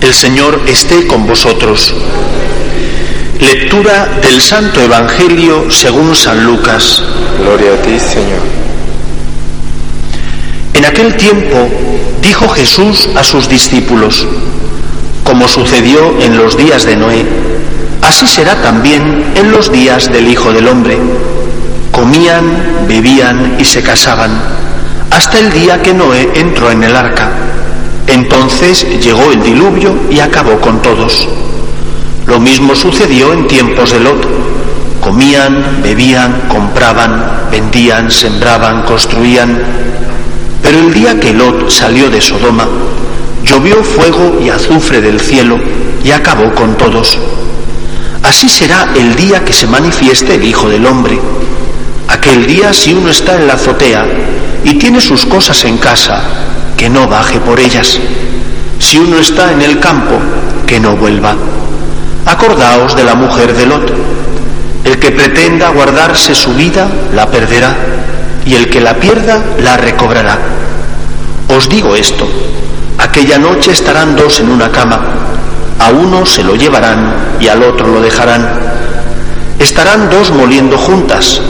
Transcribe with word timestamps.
El 0.00 0.14
Señor 0.14 0.62
esté 0.66 1.06
con 1.06 1.26
vosotros. 1.26 1.92
Lectura 3.38 4.08
del 4.22 4.40
Santo 4.40 4.80
Evangelio 4.80 5.70
según 5.70 6.16
San 6.16 6.42
Lucas. 6.44 7.02
Gloria 7.38 7.74
a 7.74 7.82
ti, 7.82 8.00
Señor. 8.00 8.40
En 10.72 10.86
aquel 10.86 11.16
tiempo 11.16 11.68
dijo 12.22 12.48
Jesús 12.48 13.10
a 13.14 13.22
sus 13.22 13.46
discípulos, 13.46 14.26
como 15.22 15.46
sucedió 15.46 16.18
en 16.22 16.38
los 16.38 16.56
días 16.56 16.84
de 16.84 16.96
Noé, 16.96 17.26
así 18.00 18.26
será 18.26 18.54
también 18.62 19.32
en 19.34 19.52
los 19.52 19.70
días 19.70 20.10
del 20.10 20.28
Hijo 20.28 20.50
del 20.50 20.66
Hombre. 20.66 20.98
Comían, 21.92 22.86
bebían 22.88 23.56
y 23.58 23.66
se 23.66 23.82
casaban, 23.82 24.30
hasta 25.10 25.38
el 25.38 25.52
día 25.52 25.82
que 25.82 25.92
Noé 25.92 26.30
entró 26.36 26.70
en 26.70 26.84
el 26.84 26.96
arca 26.96 27.49
entonces 28.12 28.86
llegó 29.02 29.30
el 29.32 29.42
diluvio 29.42 29.94
y 30.10 30.20
acabó 30.20 30.60
con 30.60 30.82
todos. 30.82 31.28
Lo 32.26 32.38
mismo 32.38 32.74
sucedió 32.74 33.32
en 33.32 33.46
tiempos 33.46 33.92
de 33.92 34.00
Lot. 34.00 34.26
Comían, 35.00 35.80
bebían, 35.82 36.42
compraban, 36.48 37.48
vendían, 37.50 38.10
sembraban, 38.10 38.82
construían. 38.82 39.58
Pero 40.62 40.78
el 40.78 40.92
día 40.92 41.18
que 41.18 41.32
Lot 41.32 41.70
salió 41.70 42.10
de 42.10 42.20
Sodoma, 42.20 42.68
llovió 43.44 43.82
fuego 43.82 44.38
y 44.44 44.50
azufre 44.50 45.00
del 45.00 45.20
cielo 45.20 45.58
y 46.04 46.10
acabó 46.10 46.54
con 46.54 46.76
todos. 46.76 47.18
Así 48.22 48.48
será 48.48 48.92
el 48.94 49.16
día 49.16 49.44
que 49.44 49.52
se 49.52 49.66
manifieste 49.66 50.34
el 50.34 50.44
Hijo 50.44 50.68
del 50.68 50.86
Hombre. 50.86 51.18
Aquel 52.08 52.46
día 52.46 52.72
si 52.72 52.92
uno 52.92 53.10
está 53.10 53.36
en 53.36 53.46
la 53.46 53.54
azotea 53.54 54.06
y 54.62 54.74
tiene 54.74 55.00
sus 55.00 55.24
cosas 55.24 55.64
en 55.64 55.78
casa, 55.78 56.22
que 56.80 56.88
no 56.88 57.06
baje 57.06 57.38
por 57.40 57.60
ellas. 57.60 57.98
Si 58.78 58.98
uno 58.98 59.18
está 59.18 59.52
en 59.52 59.60
el 59.60 59.78
campo, 59.80 60.18
que 60.66 60.80
no 60.80 60.96
vuelva. 60.96 61.34
Acordaos 62.24 62.96
de 62.96 63.04
la 63.04 63.14
mujer 63.14 63.54
de 63.54 63.66
Lot. 63.66 63.92
El 64.84 64.98
que 64.98 65.10
pretenda 65.10 65.68
guardarse 65.68 66.34
su 66.34 66.54
vida, 66.54 66.88
la 67.14 67.26
perderá, 67.26 67.76
y 68.46 68.54
el 68.54 68.70
que 68.70 68.80
la 68.80 68.94
pierda, 68.94 69.44
la 69.62 69.76
recobrará. 69.76 70.38
Os 71.54 71.68
digo 71.68 71.94
esto, 71.94 72.26
aquella 72.96 73.36
noche 73.36 73.72
estarán 73.72 74.16
dos 74.16 74.40
en 74.40 74.48
una 74.48 74.72
cama, 74.72 75.00
a 75.78 75.90
uno 75.90 76.24
se 76.24 76.42
lo 76.42 76.54
llevarán 76.54 77.12
y 77.38 77.48
al 77.48 77.62
otro 77.62 77.88
lo 77.88 78.00
dejarán. 78.00 78.48
Estarán 79.58 80.08
dos 80.08 80.30
moliendo 80.30 80.78
juntas, 80.78 81.42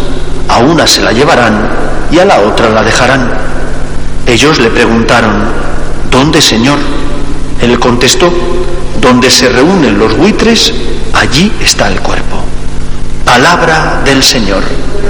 a 0.49 0.59
una 0.59 0.89
se 0.89 1.03
la 1.03 1.13
llevarán 1.13 1.71
y 2.11 2.19
a 2.19 2.25
la 2.25 2.41
otra 2.41 2.69
la 2.71 2.83
dejarán. 2.83 3.50
Ellos 4.31 4.61
le 4.61 4.71
preguntaron, 4.71 5.43
¿dónde, 6.09 6.41
Señor? 6.41 6.79
Él 7.61 7.81
contestó, 7.81 8.33
donde 9.01 9.29
se 9.29 9.49
reúnen 9.49 9.99
los 9.99 10.17
buitres, 10.17 10.73
allí 11.13 11.53
está 11.61 11.89
el 11.89 11.99
cuerpo. 11.99 12.37
Palabra 13.25 14.03
del 14.05 14.23
Señor. 14.23 14.63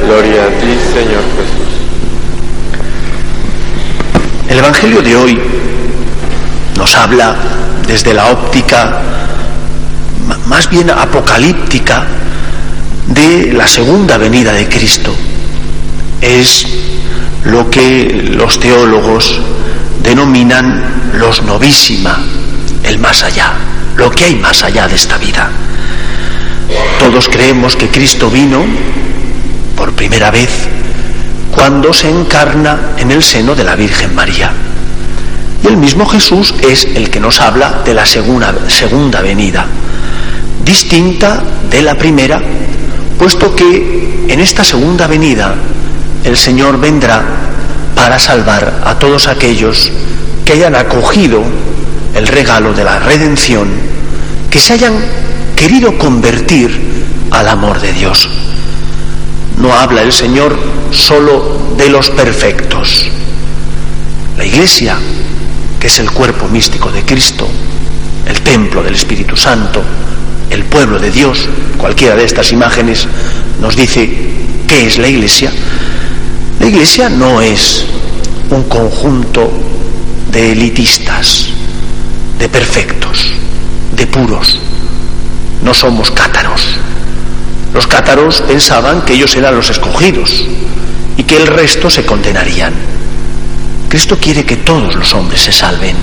Gloria 0.07 0.45
a 0.45 0.49
ti, 0.49 0.75
Señor 0.95 1.23
Jesús. 1.37 1.71
El 4.49 4.59
Evangelio 4.59 5.03
de 5.03 5.15
hoy 5.15 5.39
nos 6.79 6.97
habla 6.97 7.37
desde 7.87 8.15
la 8.15 8.25
óptica 8.31 9.03
más 10.47 10.71
bien 10.71 10.89
apocalíptica 10.89 12.07
de 13.07 13.53
la 13.53 13.69
segunda 13.69 14.17
venida 14.17 14.55
de 14.55 14.67
Cristo. 14.67 15.15
Es 16.23 16.65
lo 17.45 17.71
que 17.71 18.31
los 18.35 18.59
teólogos 18.59 19.41
denominan 20.03 21.13
los 21.15 21.43
novísima, 21.43 22.19
el 22.83 22.99
más 22.99 23.23
allá, 23.23 23.53
lo 23.97 24.11
que 24.11 24.25
hay 24.25 24.35
más 24.37 24.63
allá 24.63 24.89
de 24.89 24.97
esta 24.97 25.19
vida. 25.19 25.51
Todos 26.99 27.29
creemos 27.29 27.77
que 27.77 27.89
Cristo 27.89 28.31
vino 28.31 28.65
por 29.77 29.93
primera 29.93 30.31
vez 30.31 30.51
cuando 31.51 31.93
se 31.93 32.09
encarna 32.11 32.93
en 32.97 33.11
el 33.11 33.23
seno 33.23 33.55
de 33.55 33.65
la 33.65 33.75
Virgen 33.75 34.15
María. 34.15 34.53
Y 35.63 35.67
el 35.67 35.77
mismo 35.77 36.07
Jesús 36.07 36.55
es 36.63 36.87
el 36.95 37.11
que 37.11 37.21
nos 37.21 37.41
habla 37.41 37.83
de 37.85 37.95
la 37.95 38.07
segunda, 38.07 38.55
segunda 38.69 39.21
venida, 39.21 39.67
distinta 40.65 41.43
de 41.71 41.83
la 41.83 41.97
primera, 41.97 42.41
puesto 43.19 43.55
que 43.55 44.25
en 44.29 44.41
esta 44.41 44.65
segunda 44.65 45.07
venida 45.07 45.55
el 46.25 46.37
Señor 46.37 46.79
vendrá 46.79 47.23
para 47.95 48.19
salvar 48.19 48.83
a 48.85 48.99
todos 48.99 49.29
aquellos 49.29 49.91
que 50.45 50.53
hayan 50.53 50.75
acogido 50.75 51.43
el 52.15 52.27
regalo 52.27 52.73
de 52.73 52.85
la 52.85 52.99
redención, 52.99 53.69
que 54.51 54.59
se 54.59 54.75
hayan 54.75 54.95
querido 55.57 55.97
convertir 55.99 56.71
al 57.31 57.49
amor 57.49 57.81
de 57.81 57.93
Dios. 57.93 58.29
No 59.59 59.73
habla 59.75 60.03
el 60.03 60.13
Señor 60.13 60.59
solo 60.91 61.75
de 61.77 61.89
los 61.89 62.11
perfectos. 62.11 63.07
La 64.37 64.45
Iglesia, 64.45 64.97
que 65.79 65.87
es 65.87 65.99
el 65.99 66.11
cuerpo 66.11 66.49
místico 66.49 66.91
de 66.91 67.03
Cristo, 67.03 67.47
el 68.27 68.41
templo 68.41 68.83
del 68.83 68.95
Espíritu 68.95 69.37
Santo, 69.37 69.83
el 70.51 70.65
pueblo 70.65 70.99
de 70.99 71.11
Dios, 71.11 71.49
cualquiera 71.77 72.17
de 72.17 72.25
estas 72.25 72.53
imágenes 72.53 73.07
nos 73.61 73.77
dice 73.77 74.11
qué 74.67 74.87
es 74.87 74.99
la 74.99 75.09
Iglesia, 75.09 75.53
la 76.61 76.67
Iglesia 76.67 77.09
no 77.09 77.41
es 77.41 77.87
un 78.51 78.65
conjunto 78.65 79.51
de 80.31 80.53
elitistas, 80.53 81.47
de 82.39 82.51
perfectos, 82.51 83.33
de 83.97 84.07
puros. 84.07 84.59
No 85.65 85.73
somos 85.73 86.11
cátaros. 86.11 86.61
Los 87.73 87.87
cátaros 87.87 88.43
pensaban 88.43 89.01
que 89.07 89.15
ellos 89.15 89.35
eran 89.37 89.57
los 89.57 89.71
escogidos 89.71 90.45
y 91.17 91.23
que 91.23 91.39
el 91.39 91.47
resto 91.47 91.89
se 91.89 92.05
condenarían. 92.05 92.75
Cristo 93.89 94.19
quiere 94.21 94.45
que 94.45 94.57
todos 94.57 94.95
los 94.95 95.15
hombres 95.15 95.41
se 95.41 95.53
salven. 95.53 95.97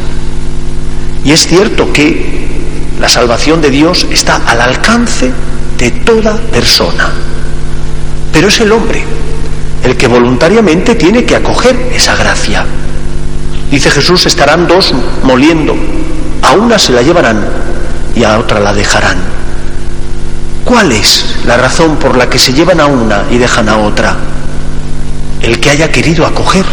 Y 1.23 1.33
es 1.33 1.45
cierto 1.45 1.93
que 1.93 2.47
la 2.99 3.07
salvación 3.07 3.61
de 3.61 3.69
Dios 3.69 4.07
está 4.09 4.37
al 4.37 4.59
alcance 4.59 5.31
de 5.77 5.91
toda 5.91 6.35
persona. 6.35 7.11
Pero 8.33 8.47
es 8.47 8.59
el 8.59 8.71
hombre 8.71 9.05
el 9.87 9.95
que 9.95 10.07
voluntariamente 10.07 10.95
tiene 10.95 11.23
que 11.23 11.37
acoger 11.37 11.91
esa 11.95 12.13
gracia. 12.13 12.65
Dice 13.71 13.89
Jesús, 13.89 14.25
estarán 14.25 14.67
dos 14.67 14.93
moliendo, 15.23 15.77
a 16.41 16.51
una 16.51 16.77
se 16.77 16.91
la 16.91 17.01
llevarán 17.01 17.39
y 18.13 18.25
a 18.25 18.37
otra 18.37 18.59
la 18.59 18.73
dejarán. 18.73 19.17
¿Cuál 20.65 20.91
es 20.91 21.37
la 21.45 21.55
razón 21.55 21.95
por 21.95 22.17
la 22.17 22.29
que 22.29 22.37
se 22.37 22.51
llevan 22.51 22.81
a 22.81 22.87
una 22.87 23.23
y 23.31 23.37
dejan 23.37 23.69
a 23.69 23.77
otra? 23.77 24.17
El 25.41 25.61
que 25.61 25.69
haya 25.69 25.89
querido 25.89 26.25
acoger 26.25 26.65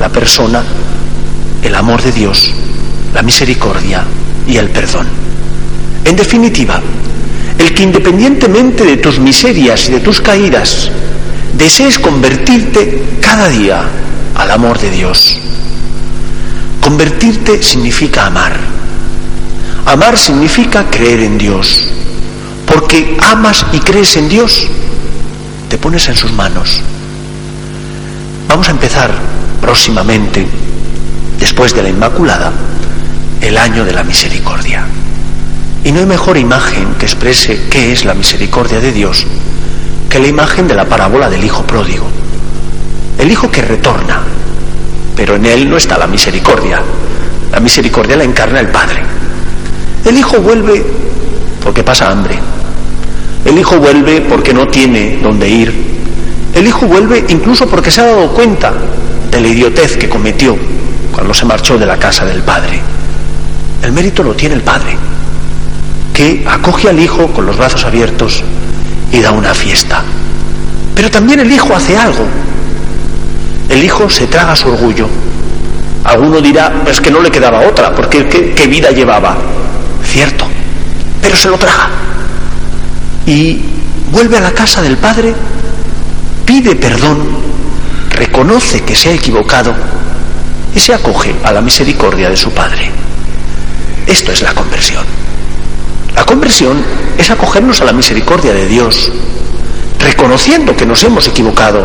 la 0.00 0.08
persona, 0.08 0.62
el 1.62 1.74
amor 1.74 2.00
de 2.00 2.12
Dios, 2.12 2.50
la 3.12 3.20
misericordia 3.20 4.04
y 4.48 4.56
el 4.56 4.70
perdón. 4.70 5.06
En 6.06 6.16
definitiva, 6.16 6.80
el 7.58 7.74
que 7.74 7.82
independientemente 7.82 8.84
de 8.84 8.96
tus 8.96 9.18
miserias 9.18 9.86
y 9.90 9.92
de 9.92 10.00
tus 10.00 10.22
caídas, 10.22 10.90
desees 11.56 11.98
convertirte 11.98 13.18
cada 13.20 13.48
día 13.48 13.84
al 14.34 14.50
amor 14.50 14.78
de 14.78 14.90
Dios. 14.90 15.36
Convertirte 16.80 17.62
significa 17.62 18.26
amar. 18.26 18.56
Amar 19.86 20.18
significa 20.18 20.90
creer 20.90 21.20
en 21.20 21.38
Dios. 21.38 21.88
Porque 22.66 23.16
amas 23.20 23.64
y 23.72 23.78
crees 23.78 24.16
en 24.16 24.28
Dios, 24.28 24.66
te 25.68 25.78
pones 25.78 26.08
en 26.08 26.16
sus 26.16 26.32
manos. 26.32 26.80
Vamos 28.48 28.68
a 28.68 28.72
empezar 28.72 29.12
próximamente, 29.60 30.46
después 31.38 31.74
de 31.74 31.82
la 31.82 31.88
Inmaculada, 31.88 32.52
el 33.40 33.56
año 33.56 33.84
de 33.84 33.92
la 33.92 34.02
misericordia. 34.02 34.84
Y 35.84 35.92
no 35.92 36.00
hay 36.00 36.06
mejor 36.06 36.38
imagen 36.38 36.94
que 36.98 37.06
exprese 37.06 37.68
qué 37.70 37.92
es 37.92 38.04
la 38.04 38.14
misericordia 38.14 38.80
de 38.80 38.92
Dios 38.92 39.26
la 40.18 40.28
imagen 40.28 40.68
de 40.68 40.74
la 40.74 40.84
parábola 40.84 41.28
del 41.28 41.44
hijo 41.44 41.62
pródigo. 41.64 42.06
El 43.18 43.30
hijo 43.30 43.50
que 43.50 43.62
retorna, 43.62 44.20
pero 45.16 45.36
en 45.36 45.46
él 45.46 45.68
no 45.68 45.76
está 45.76 45.98
la 45.98 46.06
misericordia. 46.06 46.80
La 47.52 47.60
misericordia 47.60 48.16
la 48.16 48.24
encarna 48.24 48.60
el 48.60 48.68
Padre. 48.68 49.02
El 50.04 50.18
hijo 50.18 50.38
vuelve 50.38 50.84
porque 51.62 51.82
pasa 51.82 52.10
hambre. 52.10 52.38
El 53.44 53.58
hijo 53.58 53.78
vuelve 53.78 54.20
porque 54.22 54.52
no 54.52 54.66
tiene 54.68 55.18
dónde 55.22 55.48
ir. 55.48 55.72
El 56.54 56.66
hijo 56.66 56.86
vuelve 56.86 57.24
incluso 57.28 57.66
porque 57.66 57.90
se 57.90 58.00
ha 58.00 58.06
dado 58.06 58.28
cuenta 58.28 58.72
de 59.30 59.40
la 59.40 59.48
idiotez 59.48 59.96
que 59.96 60.08
cometió 60.08 60.56
cuando 61.12 61.34
se 61.34 61.44
marchó 61.44 61.78
de 61.78 61.86
la 61.86 61.96
casa 61.96 62.24
del 62.24 62.42
padre. 62.42 62.80
El 63.82 63.92
mérito 63.92 64.22
lo 64.22 64.34
tiene 64.34 64.54
el 64.54 64.62
padre, 64.62 64.96
que 66.12 66.44
acoge 66.46 66.88
al 66.88 66.98
hijo 66.98 67.26
con 67.28 67.46
los 67.46 67.56
brazos 67.56 67.84
abiertos 67.84 68.42
y 69.14 69.22
da 69.22 69.30
una 69.30 69.54
fiesta. 69.54 70.02
Pero 70.94 71.08
también 71.08 71.38
el 71.40 71.52
hijo 71.52 71.74
hace 71.74 71.96
algo. 71.96 72.26
El 73.68 73.82
hijo 73.82 74.10
se 74.10 74.26
traga 74.26 74.56
su 74.56 74.68
orgullo. 74.68 75.08
Alguno 76.02 76.40
dirá, 76.40 76.82
es 76.86 77.00
que 77.00 77.12
no 77.12 77.20
le 77.20 77.30
quedaba 77.30 77.60
otra, 77.60 77.94
porque 77.94 78.28
¿qué, 78.28 78.66
vida 78.66 78.90
llevaba? 78.90 79.36
Cierto, 80.04 80.46
pero 81.22 81.36
se 81.36 81.48
lo 81.48 81.56
traga. 81.56 81.88
Y 83.26 83.60
vuelve 84.10 84.36
a 84.36 84.40
la 84.40 84.52
casa 84.52 84.82
del 84.82 84.96
padre, 84.96 85.32
pide 86.44 86.74
perdón, 86.74 87.20
reconoce 88.10 88.82
que 88.82 88.96
se 88.96 89.10
ha 89.10 89.12
equivocado 89.12 89.74
y 90.74 90.80
se 90.80 90.92
acoge 90.92 91.34
a 91.42 91.52
la 91.52 91.62
misericordia 91.62 92.28
de 92.28 92.36
su 92.36 92.50
padre. 92.50 92.90
Esto 94.06 94.32
es 94.32 94.42
la 94.42 94.52
conversión. 94.52 95.04
La 96.14 96.24
conversión 96.24 96.76
es 97.18 97.30
acogernos 97.30 97.80
a 97.80 97.84
la 97.84 97.92
misericordia 97.92 98.52
de 98.52 98.66
Dios, 98.66 99.10
reconociendo 99.98 100.76
que 100.76 100.86
nos 100.86 101.02
hemos 101.04 101.26
equivocado, 101.26 101.84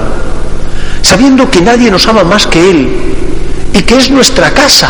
sabiendo 1.02 1.50
que 1.50 1.62
nadie 1.62 1.90
nos 1.90 2.08
ama 2.08 2.24
más 2.24 2.48
que 2.48 2.70
Él 2.70 2.90
y 3.74 3.82
que 3.82 3.98
es 3.98 4.12
nuestra 4.12 4.52
casa. 4.52 4.90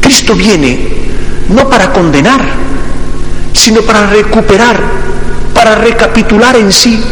Cristo 0.00 0.34
viene 0.34 0.88
no 1.48 1.68
para 1.68 1.92
condenar, 1.92 2.44
sino 3.52 3.82
para 3.82 4.06
recuperar, 4.06 4.78
para 5.54 5.76
recapitular 5.76 6.56
en 6.56 6.72
sí, 6.72 7.02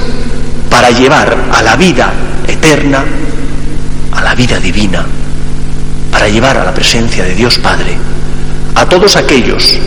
para 0.69 0.91
llevar 0.91 1.37
a 1.53 1.63
la 1.63 1.77
vida 1.77 2.13
eterna, 2.47 3.05
a 4.13 4.23
la 4.23 4.35
vida 4.35 4.59
divina, 4.59 5.05
para 6.11 6.29
llevar 6.29 6.59
a 6.59 6.65
la 6.65 6.75
presencia 6.75 7.25
de 7.25 7.35
Dios 7.35 7.59
Padre 7.59 7.97
a 8.75 8.87
todos 8.87 9.17
aquellos 9.17 9.79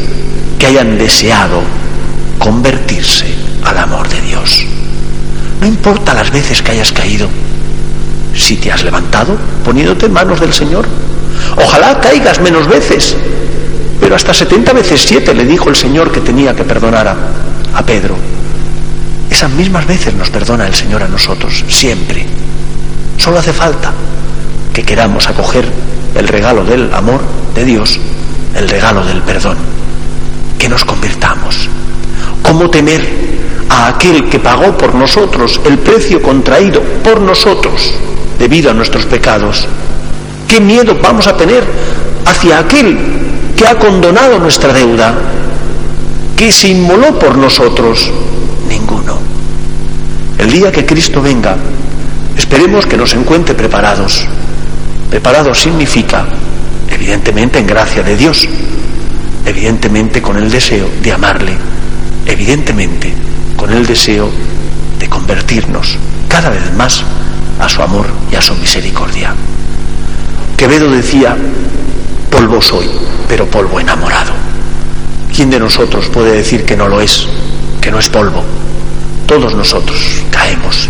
hayan 0.68 0.98
deseado 0.98 1.62
convertirse 2.38 3.25
al 3.64 3.78
amor 3.78 4.08
de 4.10 4.19
Dios. 4.22 4.66
No 5.62 5.68
importa 5.68 6.14
las 6.14 6.30
veces 6.30 6.62
que 6.62 6.72
hayas 6.72 6.92
caído, 6.92 7.30
si 8.36 8.58
te 8.58 8.72
has 8.72 8.84
levantado 8.84 9.38
poniéndote 9.64 10.08
en 10.08 10.14
manos 10.14 10.42
del 10.42 10.54
Señor. 10.54 10.86
Ojalá 11.56 12.00
caigas 12.02 12.42
menos 12.42 12.68
veces, 12.68 13.16
pero 14.02 14.16
hasta 14.16 14.34
70 14.34 14.74
veces 14.74 15.02
7 15.08 15.34
le 15.34 15.46
dijo 15.46 15.69
el 15.69 15.75
Señor 15.78 16.12
que 16.12 16.19
tenía 16.19 16.54
que 16.54 16.66
perdonar 16.66 17.08
a, 17.08 17.16
a 17.74 17.86
Pedro. 17.86 18.16
Esas 19.31 19.50
mismas 19.52 19.88
veces 19.88 20.14
nos 20.16 20.30
perdona 20.30 20.68
el 20.68 20.75
Señor 20.75 21.02
a 21.02 21.08
nosotros, 21.08 21.64
siempre. 21.69 22.25
Solo 23.18 23.40
hace 23.40 23.54
falta 23.54 23.94
que 24.74 24.84
queramos 24.84 25.28
acoger 25.30 25.66
el 26.14 26.28
regalo 26.28 26.66
del 26.66 26.94
amor 26.94 27.22
de 27.56 27.64
Dios, 27.64 28.00
el 28.54 28.68
regalo 28.68 29.06
del 29.06 29.22
perdón. 29.22 29.77
¿Cómo 32.57 32.71
temer 32.71 33.07
a 33.69 33.89
aquel 33.89 34.30
que 34.30 34.39
pagó 34.39 34.75
por 34.75 34.95
nosotros 34.95 35.62
el 35.63 35.77
precio 35.77 36.24
contraído 36.24 36.81
por 37.04 37.21
nosotros 37.21 37.94
debido 38.39 38.71
a 38.71 38.74
nuestros 38.74 39.06
pecados? 39.06 39.68
¿Qué 40.48 40.59
miedo 40.59 40.98
vamos 41.00 41.27
a 41.27 41.38
tener 41.38 41.63
hacia 42.25 42.57
aquel 42.57 42.98
que 43.56 43.68
ha 43.68 43.77
condonado 43.77 44.39
nuestra 44.39 44.74
deuda, 44.74 45.13
que 46.36 46.51
se 46.51 46.69
inmoló 46.69 47.19
por 47.19 47.38
nosotros? 47.38 48.09
Ninguno. 48.68 49.19
El 50.39 50.51
día 50.51 50.71
que 50.71 50.83
Cristo 50.83 51.21
venga, 51.21 51.56
esperemos 52.36 52.88
que 52.88 52.98
nos 52.98 53.13
encuentre 53.13 53.54
preparados. 53.54 54.25
Preparados 55.12 55.62
significa, 55.62 56.25
evidentemente, 56.89 57.59
en 57.59 57.68
gracia 57.68 58.01
de 58.01 58.18
Dios, 58.18 58.50
evidentemente 59.45 60.24
con 60.24 60.38
el 60.38 60.50
deseo 60.50 60.89
de 61.04 61.12
amarle, 61.12 61.54
evidentemente 62.38 63.12
con 63.56 63.74
el 63.74 63.88
deseo 63.88 64.30
de 65.00 65.10
convertirnos 65.10 65.98
cada 66.28 66.51
vez 66.51 66.72
más 66.75 67.01
a 67.60 67.68
su 67.68 67.81
amor 67.81 68.06
y 68.31 68.36
a 68.36 68.42
su 68.42 68.54
misericordia. 68.56 69.34
Quevedo 70.56 70.92
decía, 70.92 71.36
polvo 72.30 72.62
soy, 72.62 72.88
pero 73.28 73.48
polvo 73.48 73.80
enamorado. 73.80 74.34
¿Quién 75.36 75.50
de 75.50 75.60
nosotros 75.60 76.10
puede 76.10 76.34
decir 76.34 76.63
que 76.63 76.78
no 76.78 76.88
lo 76.88 77.01
es, 77.01 77.25
que 77.81 77.89
no 77.89 77.98
es 77.98 78.07
polvo? 78.07 78.44
Todos 79.25 79.56
nosotros 79.56 79.98
caemos. 80.30 80.90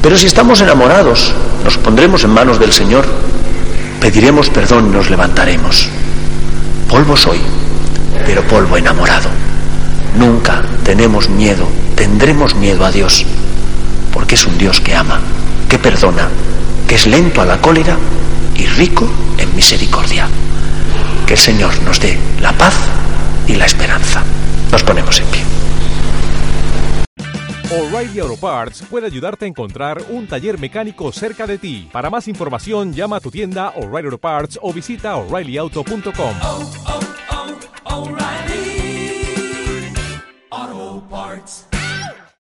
Pero 0.00 0.16
si 0.16 0.26
estamos 0.26 0.62
enamorados, 0.62 1.34
nos 1.62 1.76
pondremos 1.76 2.24
en 2.24 2.30
manos 2.30 2.58
del 2.58 2.72
Señor, 2.72 3.04
pediremos 4.00 4.48
perdón 4.48 4.86
y 4.86 4.96
nos 4.96 5.10
levantaremos. 5.10 5.88
Polvo 6.88 7.18
soy, 7.18 7.40
pero 8.24 8.42
polvo 8.44 8.78
enamorado. 8.78 9.28
Nunca 10.16 10.62
tenemos 10.84 11.28
miedo, 11.28 11.66
tendremos 11.96 12.54
miedo 12.54 12.84
a 12.84 12.92
Dios, 12.92 13.26
porque 14.12 14.36
es 14.36 14.46
un 14.46 14.56
Dios 14.58 14.80
que 14.80 14.94
ama, 14.94 15.20
que 15.68 15.78
perdona, 15.78 16.28
que 16.88 16.94
es 16.94 17.06
lento 17.06 17.40
a 17.40 17.44
la 17.44 17.60
cólera 17.60 17.96
y 18.56 18.66
rico 18.66 19.08
en 19.38 19.54
misericordia. 19.56 20.28
Que 21.26 21.34
el 21.34 21.38
Señor 21.38 21.72
nos 21.82 22.00
dé 22.00 22.16
la 22.40 22.52
paz 22.52 22.74
y 23.48 23.54
la 23.54 23.66
esperanza. 23.66 24.22
Nos 24.70 24.82
ponemos 24.84 25.18
en 25.18 25.26
pie. 25.26 25.42
O'Reilly 27.70 28.20
Auto 28.20 28.36
Parts 28.36 28.84
puede 28.88 29.06
ayudarte 29.06 29.46
a 29.46 29.48
encontrar 29.48 30.00
un 30.10 30.28
taller 30.28 30.60
mecánico 30.60 31.10
cerca 31.10 31.44
de 31.44 31.58
ti. 31.58 31.88
Para 31.90 32.08
más 32.08 32.28
información, 32.28 32.92
llama 32.92 33.16
a 33.16 33.20
tu 33.20 33.32
tienda 33.32 33.70
O'Reilly 33.70 34.06
Auto 34.06 34.18
Parts 34.18 34.58
o 34.62 34.72
visita 34.72 35.16
oreillyauto.com. 35.16 36.34